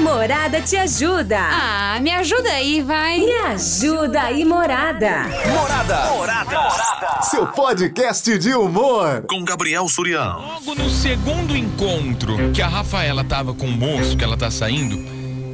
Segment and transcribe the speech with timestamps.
[0.00, 1.38] Morada te ajuda.
[1.38, 3.18] Ah, me ajuda aí, vai.
[3.18, 5.24] Me ajuda aí, Morada.
[5.54, 6.10] Morada.
[6.10, 6.70] Morada.
[7.22, 9.24] Seu podcast de humor.
[9.28, 10.40] Com Gabriel Surião.
[10.40, 14.98] Logo no segundo encontro que a Rafaela tava com o moço que ela tá saindo,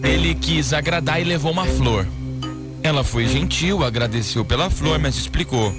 [0.06, 2.06] ele quis agradar e levou uma flor.
[2.82, 5.74] Ela foi gentil, agradeceu pela flor, mas explicou.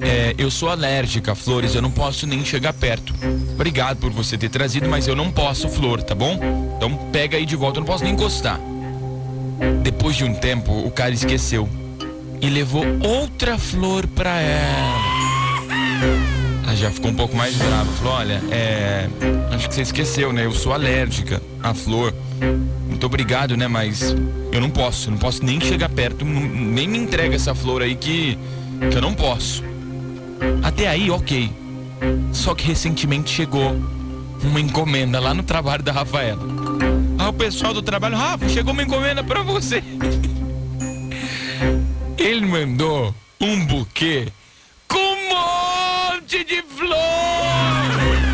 [0.00, 3.14] É, eu sou alérgica a flores, eu não posso nem chegar perto.
[3.52, 6.38] Obrigado por você ter trazido, mas eu não posso flor, tá bom?
[6.76, 8.60] Então pega aí de volta, eu não posso nem encostar.
[9.82, 11.68] Depois de um tempo, o cara esqueceu
[12.40, 15.14] e levou outra flor pra ela.
[16.64, 17.90] Ela já ficou um pouco mais brava.
[17.92, 19.08] Falou: Olha, é.
[19.52, 20.44] Acho que você esqueceu, né?
[20.44, 22.12] Eu sou alérgica à flor.
[22.88, 23.68] Muito obrigado, né?
[23.68, 24.14] Mas
[24.52, 28.38] eu não posso, não posso nem chegar perto, nem me entrega essa flor aí que,
[28.90, 29.62] que eu não posso.
[30.62, 31.50] Até aí, ok.
[32.32, 33.76] Só que recentemente chegou
[34.42, 36.42] uma encomenda lá no trabalho da Rafaela.
[37.18, 39.82] Ah, o pessoal do trabalho, Rafa, chegou uma encomenda pra você.
[42.18, 44.28] Ele mandou um buquê
[44.88, 46.94] com um monte de flor.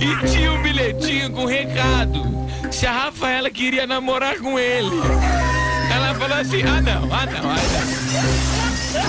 [0.00, 2.22] E tinha um bilhetinho com recado.
[2.70, 4.90] Se a Rafaela queria namorar com ele.
[5.94, 7.56] Ela falou assim: ah não, ah não, ah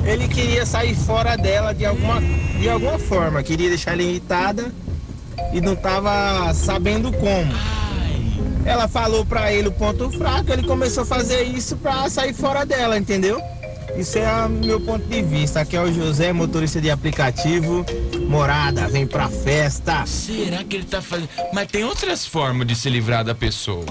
[0.06, 2.22] ele queria sair fora dela de alguma,
[2.60, 4.72] de alguma forma, queria deixar ela irritada
[5.52, 7.52] e não tava sabendo como.
[8.66, 12.66] Ela falou pra ele o ponto fraco, ele começou a fazer isso pra sair fora
[12.66, 13.42] dela, entendeu?
[13.98, 15.62] Isso é o meu ponto de vista.
[15.62, 17.86] Aqui é o José, motorista de aplicativo.
[18.28, 20.06] Morada, vem pra festa.
[20.06, 21.30] será que ele tá fazendo.
[21.54, 23.86] Mas tem outras formas de se livrar da pessoa.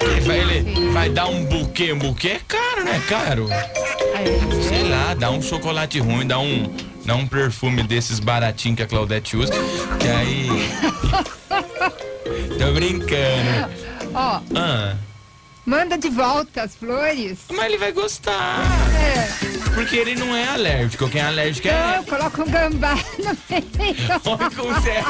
[0.00, 1.92] Ele vai, ele vai dar um buquê.
[1.92, 3.02] Um buquê é caro, né?
[3.08, 3.48] Caro.
[3.50, 4.62] É.
[4.68, 6.72] Sei lá, dá um chocolate ruim, dá um,
[7.04, 9.52] dá um perfume desses baratinhos que a Claudete usa.
[9.98, 10.48] Que aí.
[12.58, 13.70] Tô brincando.
[14.14, 14.94] Ó, Ah,
[15.64, 17.38] manda de volta as flores.
[17.50, 18.60] mas ele vai gostar.
[19.42, 19.45] É.
[19.76, 21.06] Porque ele não é alérgico.
[21.10, 22.02] Quem é alérgico é.
[22.08, 23.94] coloca um gambá no meio.
[24.24, 25.02] Olha como você é,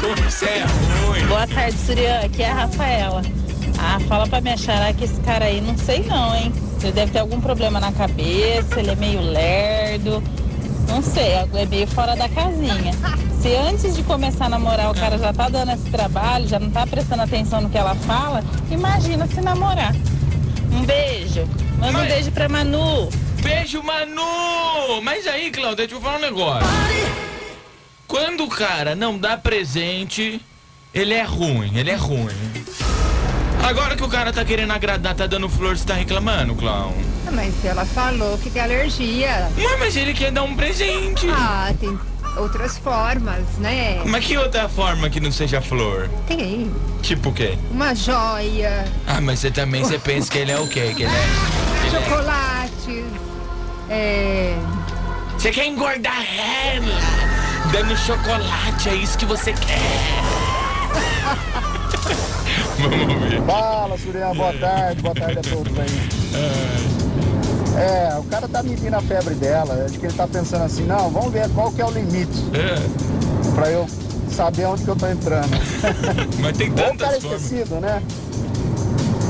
[0.00, 0.64] como você é
[1.04, 1.26] ruim.
[1.26, 2.20] Boa tarde, Surian.
[2.20, 3.22] Aqui é a Rafaela.
[3.78, 6.50] Ah, fala pra minha xará que esse cara aí, não sei não, hein?
[6.82, 10.22] Ele deve ter algum problema na cabeça, ele é meio lerdo.
[10.88, 12.94] Não sei, é meio fora da casinha.
[13.42, 16.70] Se antes de começar a namorar o cara já tá dando esse trabalho, já não
[16.70, 19.94] tá prestando atenção no que ela fala, imagina se namorar.
[20.72, 21.46] Um beijo.
[21.78, 23.10] Manda um beijo pra Manu.
[23.42, 25.00] Beijo, Manu!
[25.02, 26.68] Mas aí, Claudete, eu vou falar um negócio.
[28.06, 30.40] Quando o cara não dá presente,
[30.94, 32.28] ele é ruim, ele é ruim.
[33.62, 36.94] Agora que o cara tá querendo agradar, tá dando flor, você tá reclamando, Clown?
[37.32, 39.50] Mas ela falou que tem alergia.
[39.56, 41.26] Mas, mas ele quer dar um presente.
[41.30, 41.98] Ah, tem
[42.36, 44.00] outras formas, né?
[44.06, 46.08] Mas que outra forma que não seja flor?
[46.28, 46.70] Tem
[47.02, 47.58] Tipo o quê?
[47.72, 50.92] uma joia, Ah, mas você também, você pensa que ele é o quê?
[50.96, 51.26] Que ele é...
[51.86, 52.00] Ele é...
[53.90, 54.56] é,
[55.38, 56.86] Você quer engordar ela?
[57.72, 59.80] Dando chocolate, é isso que você quer.
[62.78, 63.42] Vamos ver.
[63.42, 66.08] Fala, Surya, boa tarde, boa tarde a todos aí.
[67.76, 71.10] É, o cara tá medindo a febre dela, acho que ele tá pensando assim, não,
[71.10, 73.86] vamos ver qual que é o limite É, pra eu
[74.30, 75.50] saber onde que eu tô entrando.
[76.40, 78.02] mas tem Ou o cara tantas é esquecido, né?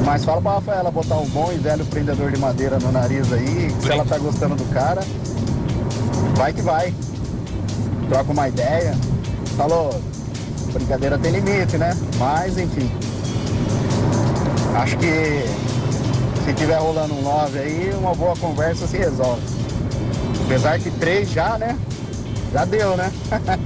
[0.06, 3.68] Mas fala pra Rafaela botar um bom e velho prendedor de madeira no nariz aí,
[3.82, 5.02] se ela tá gostando do cara,
[6.36, 6.94] vai que vai.
[8.08, 8.96] Troca uma ideia.
[9.56, 10.00] Falou,
[10.72, 11.98] brincadeira tem limite, né?
[12.18, 12.88] Mas enfim.
[14.76, 15.44] Acho que
[16.44, 19.42] se tiver rolando um 9 aí, uma boa conversa se resolve.
[20.44, 21.76] Apesar que três já, né?
[22.52, 23.10] Já deu, né?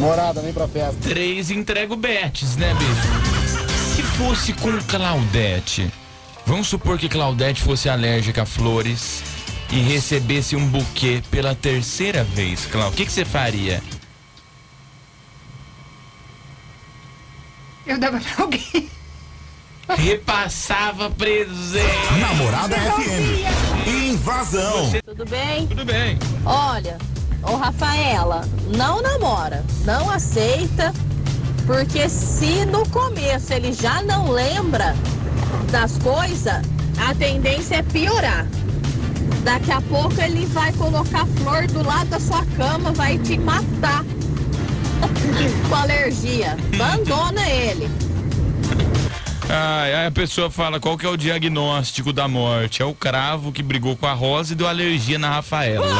[0.00, 0.96] Morada, vem pra festa.
[1.02, 3.41] Três entrego betes, né, bicho?
[4.22, 5.92] Se fosse com Claudete,
[6.46, 9.20] vamos supor que Claudete fosse alérgica a flores
[9.68, 13.82] e recebesse um buquê pela terceira vez, Clau, o que que você faria?
[17.84, 18.88] Eu dava pra alguém.
[19.88, 22.14] Repassava presente.
[22.20, 23.88] Namorada FM.
[23.88, 24.92] Invasão.
[25.04, 25.66] Tudo bem?
[25.66, 26.16] Tudo bem.
[26.46, 26.96] Olha,
[27.42, 30.92] ô Rafaela, não namora, não aceita,
[31.66, 34.94] porque se no começo ele já não lembra
[35.70, 36.62] das coisas,
[36.98, 38.46] a tendência é piorar.
[39.44, 44.04] Daqui a pouco ele vai colocar flor do lado da sua cama, vai te matar
[45.68, 46.56] com alergia.
[46.74, 48.11] Abandona ele.
[49.48, 52.82] Ai, aí a pessoa fala qual que é o diagnóstico da morte.
[52.82, 55.86] É o cravo que brigou com a Rosa e deu alergia na Rafaela.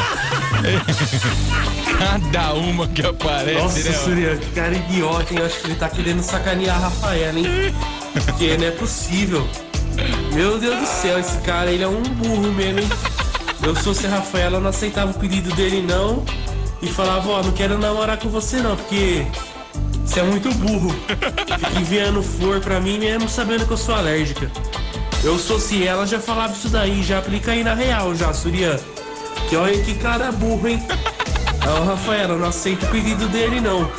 [1.97, 3.97] Cada uma que aparece, Nossa, né?
[3.97, 5.39] Surya, que cara idiota, hein?
[5.39, 7.45] Eu acho que ele tá querendo sacanear a Rafaela, hein?
[8.25, 9.47] Porque não é possível.
[10.33, 12.89] Meu Deus do céu, esse cara, ele é um burro mesmo, hein?
[13.61, 16.25] Eu sou se a Rafaela, eu não aceitava o pedido dele, não.
[16.81, 19.25] E falava, ó, não quero namorar com você, não, porque
[20.05, 20.93] você é muito burro.
[21.07, 24.51] Fica enviando flor pra mim mesmo sabendo que eu sou alérgica.
[25.23, 28.79] Eu sou se ela, já falava isso daí, já aplica aí na real, já, Surya.
[29.49, 30.85] Que olha que cara burro, hein?
[31.65, 33.89] Ó, Rafaela, eu não aceito o pedido dele, não.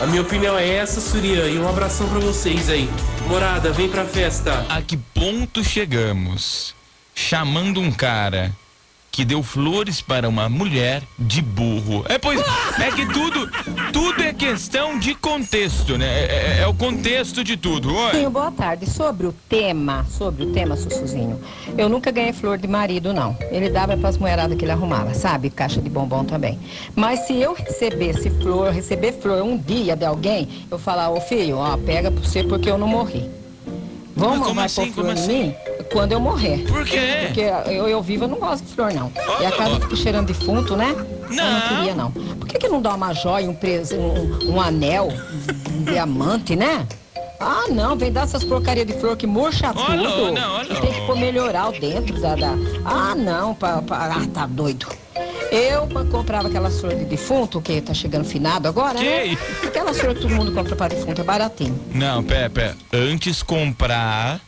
[0.00, 2.88] A minha opinião é essa, Surya, e um abração pra vocês aí.
[3.28, 4.64] Morada, vem pra festa.
[4.68, 6.74] A que ponto chegamos?
[7.14, 8.50] Chamando um cara
[9.12, 12.04] que deu flores para uma mulher de burro.
[12.08, 12.40] É, pois,
[12.78, 13.50] é que tudo,
[13.92, 16.06] tudo é questão de contexto, né?
[16.06, 17.92] É, é- é o contexto de tudo.
[17.92, 18.12] Oi.
[18.12, 18.88] Sim, boa tarde.
[18.88, 21.40] Sobre o tema, sobre o tema, Sussuzinho,
[21.76, 23.36] eu nunca ganhei flor de marido, não.
[23.50, 25.50] Ele dava para as mulheradas que ele arrumava, sabe?
[25.50, 26.58] Caixa de bombom também.
[26.94, 31.56] Mas se eu recebesse flor, receber flor um dia de alguém, eu falar, ô filho,
[31.56, 33.28] ó, pega pra você porque eu não morri.
[34.14, 34.92] Vamos Mas como assim?
[34.92, 35.42] Como em assim?
[35.48, 35.54] mim
[35.92, 36.64] quando eu morrer.
[36.68, 36.98] Por quê?
[37.26, 37.40] Porque
[37.72, 39.10] eu, eu vivo, eu não gosto de flor, não.
[39.40, 40.94] E a casa fica cheirando defunto, né?
[41.30, 41.60] Eu não Não.
[41.68, 42.10] queria, não.
[42.10, 43.92] Por que, que não dá uma joia, um, pres...
[43.92, 45.08] um, um anel,
[45.72, 46.86] um diamante, né?
[47.38, 50.32] Ah, não, vem dar essas porcarias de flor que murcha tudo.
[50.32, 50.66] não, olha.
[50.74, 52.34] Que tem que pôr melhorar o dentro da.
[52.34, 52.50] da...
[52.84, 54.86] Ah, não, pra, pra- ah, tá doido.
[55.50, 59.26] Eu comprava aquelas flores de defunto, que tá chegando finado agora, Que né?
[59.26, 59.42] isso?
[59.66, 61.80] Aquelas flores que todo mundo compra para defunto, é baratinho.
[61.94, 62.76] Não, pera, pera.
[62.92, 64.40] Antes comprar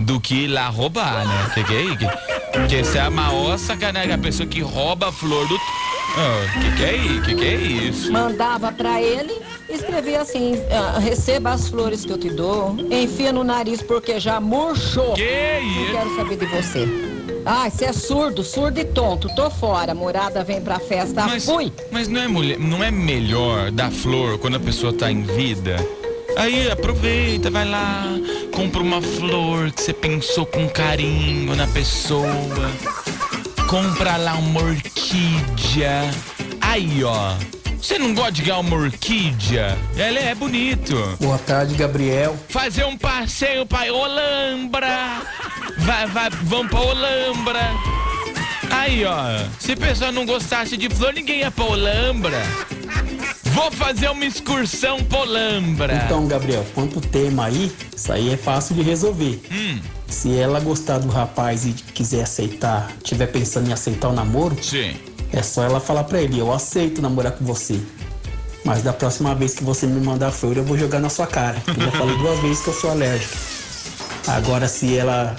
[0.00, 1.50] do que ir lá roubar, né?
[1.54, 2.06] Que que é isso?
[2.52, 4.12] Porque essa é a maior sacanagem.
[4.12, 5.56] A pessoa que rouba a flor do...
[5.56, 7.22] Ah, que que é isso?
[7.22, 8.12] Que que é isso?
[8.12, 9.34] Mandava pra ele,
[9.68, 14.40] escrevia assim: ah, receba as flores que eu te dou, enfia no nariz porque já
[14.40, 15.14] murchou.
[15.14, 16.88] Que Não quero saber de você.
[17.44, 19.28] Ai, você é surdo, surdo e tonto.
[19.34, 19.94] Tô fora.
[19.94, 21.24] Morada vem pra festa.
[21.26, 21.72] Mas, Fui.
[21.90, 25.76] mas não, é mulher, não é melhor dar flor quando a pessoa tá em vida?
[26.36, 28.04] Aí aproveita, vai lá,
[28.58, 32.28] compra uma flor que você pensou com carinho na pessoa.
[33.68, 36.10] Compra lá uma orquídea.
[36.60, 37.36] Aí, ó.
[37.80, 39.78] Você não gosta de ganhar uma orquídea?
[39.96, 40.96] Ela é bonito.
[41.20, 42.36] Boa tarde, Gabriel.
[42.48, 45.22] Fazer um passeio pra Olambra.
[45.78, 47.60] Vai, vai, vamos pra Olambra.
[48.72, 49.46] Aí, ó.
[49.60, 52.42] Se a pessoa não gostasse de flor, ninguém ia pra Olambra.
[53.60, 56.02] Vou fazer uma excursão pra Olambra.
[56.04, 59.40] Então, Gabriel, quanto tema aí, isso aí é fácil de resolver.
[59.50, 64.56] Hum, Se ela gostar do rapaz e quiser aceitar, tiver pensando em aceitar o namoro,
[64.62, 64.94] sim.
[65.32, 67.80] é só ela falar pra ele, eu aceito namorar com você.
[68.64, 71.60] Mas da próxima vez que você me mandar flor, eu vou jogar na sua cara.
[71.66, 73.36] Eu já falei duas vezes que eu sou alérgico.
[74.26, 75.34] Agora, se ela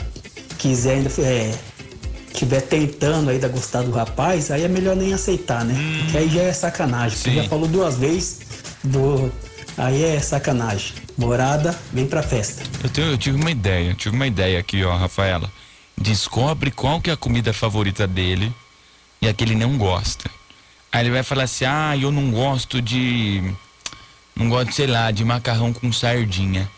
[0.58, 1.54] quiser ainda é,
[2.34, 5.76] tiver tentando ainda gostar do rapaz, aí é melhor nem aceitar, né?
[6.04, 7.18] Porque aí já é sacanagem.
[7.18, 7.36] Porque Sim.
[7.44, 8.40] já falou duas vezes
[8.84, 9.32] do.
[9.78, 10.94] Aí é sacanagem.
[11.18, 12.64] Morada, vem pra festa.
[12.84, 15.52] Eu, tenho, eu tive uma ideia, eu tive uma ideia aqui, ó, Rafaela.
[15.98, 18.54] Descobre qual que é a comida favorita dele.
[19.22, 20.30] e a que ele não gosta.
[20.92, 23.54] Aí ele vai falar assim: ah, eu não gosto de.
[24.36, 26.70] Não gosto, sei lá, de macarrão com sardinha.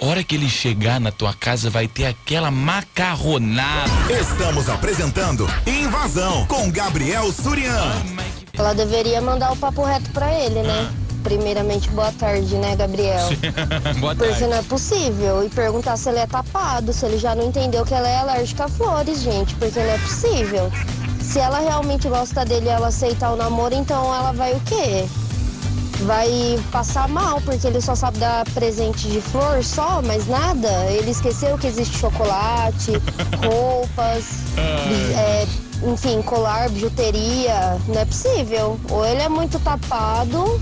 [0.00, 3.90] Hora que ele chegar na tua casa, vai ter aquela macarronada.
[4.08, 7.92] Estamos apresentando Invasão com Gabriel Surian.
[8.56, 10.88] Ela deveria mandar o papo reto pra ele, né?
[11.24, 13.28] Primeiramente, boa tarde, né, Gabriel?
[13.98, 14.46] Boa Porque tarde.
[14.46, 15.44] não é possível.
[15.44, 18.66] E perguntar se ele é tapado, se ele já não entendeu que ela é alérgica
[18.66, 19.52] a flores, gente.
[19.56, 20.70] Porque não é possível.
[21.20, 25.06] Se ela realmente gosta dele e ela aceitar o namoro, então ela vai o quê?
[26.00, 30.68] Vai passar mal, porque ele só sabe dar presente de flor só, mais nada.
[30.90, 32.92] Ele esqueceu que existe chocolate,
[33.44, 34.24] roupas,
[34.56, 35.46] é,
[35.82, 37.78] enfim, colar, bijuteria.
[37.88, 38.78] Não é possível.
[38.90, 40.60] Ou ele é muito tapado,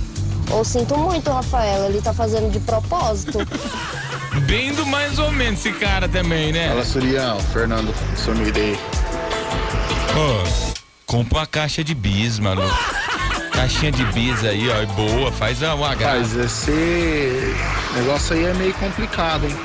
[0.51, 3.39] ou sinto muito, Rafaela, ele tá fazendo de propósito.
[4.47, 6.69] Bem do mais ou menos esse cara também, né?
[6.69, 8.75] Fala, Surião, Fernando Somirei.
[10.15, 10.75] Ô,
[11.07, 12.69] compra uma caixa de bis, maluco.
[13.53, 17.55] Caixinha de bis aí, ó, é boa, faz uma Mas esse
[17.95, 19.57] negócio aí é meio complicado, hein?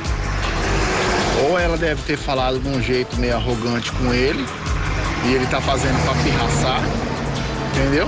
[1.43, 4.45] Ou ela deve ter falado de um jeito meio arrogante com ele,
[5.25, 6.81] e ele tá fazendo pra pirraçar,
[7.71, 8.07] entendeu?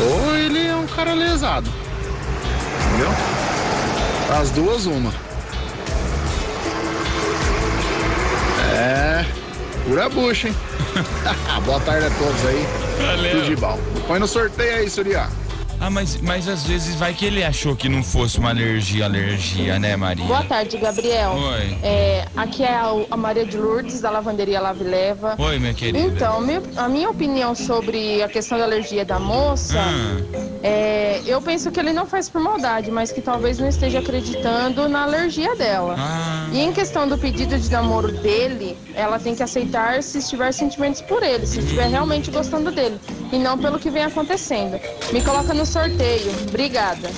[0.00, 1.70] Ou ele é um cara lesado,
[2.88, 3.10] entendeu?
[4.38, 5.12] As duas, uma.
[8.74, 9.24] É,
[9.86, 10.54] pura bucha, hein?
[11.64, 12.66] Boa tarde a todos aí.
[13.00, 13.30] Valeu.
[13.32, 13.78] Tudo de bom.
[14.06, 15.28] Põe no sorteio aí, Suriá.
[15.78, 19.78] Ah, mas, mas às vezes vai que ele achou que não fosse uma alergia, alergia,
[19.78, 20.24] né, Maria?
[20.24, 21.32] Boa tarde, Gabriel.
[21.32, 21.78] Oi.
[21.82, 25.36] É, aqui é a, a Maria de Lourdes, da Lavanderia Lave e Leva.
[25.38, 25.98] Oi, minha querida.
[25.98, 30.56] Então, meu- a minha opinião sobre a questão da alergia da moça, Ah.
[30.62, 34.88] é, eu penso que ele não faz por maldade, mas que talvez não esteja acreditando
[34.88, 35.94] na alergia dela.
[35.98, 36.48] Ah.
[36.52, 41.02] E em questão do pedido de namoro dele, ela tem que aceitar se estiver sentimentos
[41.02, 42.98] por ele, se estiver realmente gostando dele,
[43.36, 44.80] e não pelo que vem acontecendo.
[45.12, 46.32] Me coloca no sorteio.
[46.48, 47.10] Obrigada.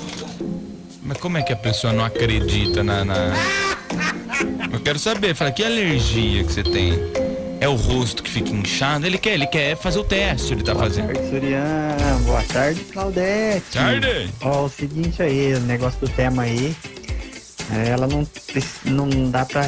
[1.03, 3.05] Mas como é que a pessoa não acredita na.
[3.05, 3.33] na-
[4.73, 6.95] Eu quero saber, fala, que alergia que você tem?
[7.61, 9.05] É o rosto que fica inchado?
[9.07, 11.13] Ele quer, ele quer fazer o teste, ele tá fazendo.
[11.29, 13.65] Surian, boa tarde, Claudete.
[13.73, 14.31] Tarde.
[14.43, 16.77] Ó, o seguinte aí, o negócio do tema aí,
[17.75, 18.27] é, ela não,
[18.85, 19.63] não dá pra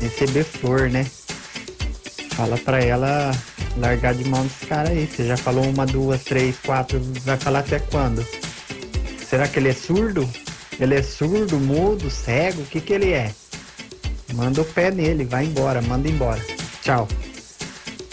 [0.00, 1.04] receber flor, né?
[2.30, 3.32] Fala pra ela
[3.80, 5.06] largar de mão desse cara aí.
[5.06, 8.24] Você já falou uma, duas, três, quatro, vai falar até quando?
[9.28, 10.28] Será que ele é surdo?
[10.78, 12.62] Ele é surdo, mudo, cego?
[12.62, 13.32] O que que ele é?
[14.34, 16.40] Manda o pé nele, vai embora, manda embora.
[16.82, 17.08] Tchau.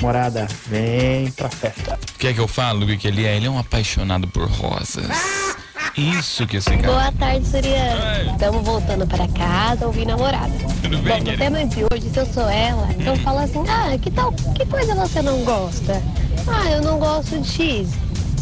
[0.01, 1.99] Morada, vem pra festa.
[2.19, 3.35] Quer que eu falo o que que ele é?
[3.35, 5.36] Ele é um apaixonado por rosas.
[5.97, 6.93] Isso que esse cara.
[6.93, 8.31] Boa tarde, Suriano.
[8.31, 10.51] Estamos voltando para casa ouvir namorada.
[10.83, 11.37] Tudo Bom, bem, no querido?
[11.37, 14.93] tema de hoje, se eu sou ela, eu falo assim, ah, que tal, que coisa
[14.93, 16.01] você não gosta?
[16.47, 17.89] Ah, eu não gosto de X.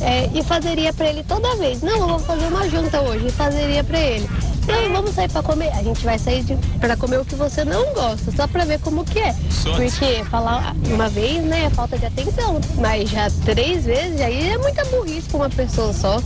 [0.02, 1.82] É, e fazeria pra ele toda vez.
[1.82, 4.30] Não, eu vou fazer uma junta hoje e fazeria pra ele.
[4.68, 5.70] Não, vamos sair pra comer.
[5.70, 8.80] A gente vai sair de, pra comer o que você não gosta, só pra ver
[8.82, 9.34] como que é.
[9.64, 12.60] Porque falar uma vez, né, é falta de atenção.
[12.76, 16.22] Mas já três vezes, aí é muita burrice pra uma pessoa só.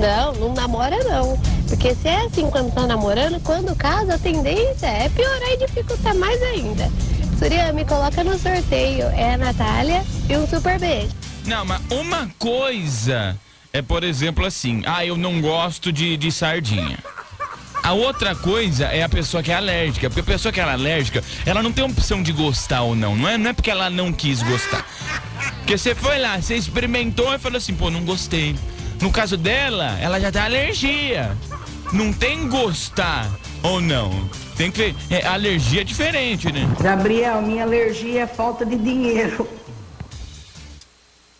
[0.00, 1.38] Não, não namora não.
[1.68, 6.14] Porque se é assim quando tá namorando, quando casa, a tendência é piorar e dificultar
[6.16, 6.90] mais ainda.
[7.38, 9.06] Surya, me coloca no sorteio.
[9.08, 11.14] É a Natália e um super beijo.
[11.46, 13.38] Não, mas uma coisa
[13.72, 16.98] é, por exemplo, assim, ah, eu não gosto de, de sardinha.
[17.82, 21.22] A outra coisa é a pessoa que é alérgica, porque a pessoa que é alérgica,
[21.46, 24.12] ela não tem opção de gostar ou não, não é, não é porque ela não
[24.12, 24.84] quis gostar.
[25.58, 28.54] Porque você foi lá, você experimentou e falou assim, pô, não gostei.
[29.00, 31.36] No caso dela, ela já tem alergia.
[31.92, 33.30] Não tem gostar
[33.62, 34.28] ou não.
[34.56, 36.68] Tem que ver, é, alergia é diferente, né?
[36.78, 39.48] Gabriel, minha alergia é falta de dinheiro.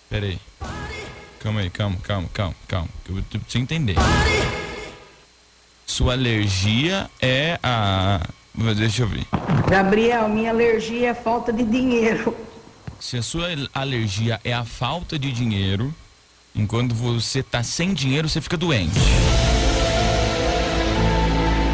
[0.09, 0.38] Pera aí.
[1.38, 2.88] Calma aí, calma, calma, calma, calma.
[3.09, 3.97] Eu preciso entender.
[5.87, 8.21] Sua alergia é a.
[8.76, 9.26] Deixa eu ver.
[9.69, 12.35] Gabriel, minha alergia é falta de dinheiro.
[12.99, 15.95] Se a sua alergia é a falta de dinheiro,
[16.54, 18.99] enquanto você tá sem dinheiro, você fica doente.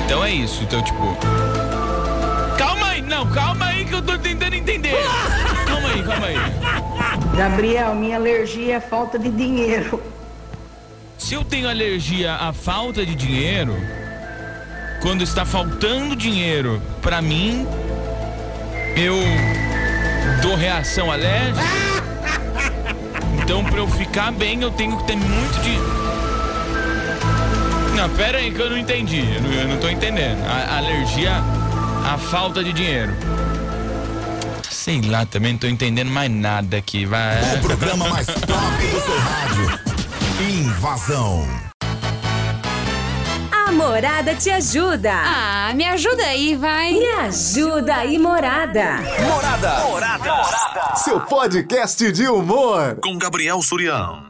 [0.05, 0.63] Então é isso.
[0.63, 1.17] Então, tipo.
[2.57, 5.05] Calma aí, não, calma aí que eu tô tentando entender.
[5.67, 6.37] Calma aí, calma aí.
[7.37, 10.03] Gabriel, minha alergia é falta de dinheiro.
[11.19, 13.75] Se eu tenho alergia à falta de dinheiro,
[15.03, 17.67] quando está faltando dinheiro pra mim,
[18.97, 19.17] eu
[20.41, 21.86] dou reação alérgica.
[23.47, 25.79] Então, pra eu ficar bem, eu tenho que ter muito de.
[27.97, 29.21] Não, pera aí que eu não entendi.
[29.21, 30.45] Eu não, eu não tô entendendo.
[30.45, 31.31] A, a alergia
[32.05, 33.13] à falta de dinheiro.
[34.69, 37.07] Sei lá, também não tô entendendo mais nada aqui.
[37.07, 37.55] Vai.
[37.55, 39.81] O programa mais top do seu rádio.
[40.41, 41.76] Invasão.
[43.77, 45.13] Morada te ajuda.
[45.13, 46.95] Ah, me ajuda aí, vai.
[46.95, 49.01] Me ajuda aí, Morada.
[49.21, 49.81] Morada.
[49.81, 50.95] Morada.
[50.97, 52.99] Seu podcast de humor.
[53.03, 54.26] Com Gabriel Surião.